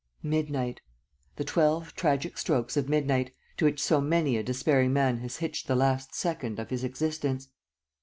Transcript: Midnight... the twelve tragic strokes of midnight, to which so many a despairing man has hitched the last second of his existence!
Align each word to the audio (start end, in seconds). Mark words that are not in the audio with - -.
Midnight... 0.35 0.81
the 1.35 1.43
twelve 1.43 1.93
tragic 1.93 2.35
strokes 2.35 2.75
of 2.75 2.89
midnight, 2.89 3.35
to 3.57 3.65
which 3.65 3.79
so 3.79 4.01
many 4.01 4.35
a 4.35 4.41
despairing 4.41 4.91
man 4.93 5.19
has 5.19 5.37
hitched 5.37 5.67
the 5.67 5.75
last 5.75 6.15
second 6.15 6.57
of 6.57 6.71
his 6.71 6.83
existence! 6.83 7.49